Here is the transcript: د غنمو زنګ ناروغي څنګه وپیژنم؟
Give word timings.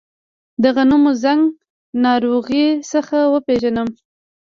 د 0.61 0.63
غنمو 0.75 1.11
زنګ 1.23 1.41
ناروغي 2.03 2.65
څنګه 2.89 3.19
وپیژنم؟ 3.33 3.89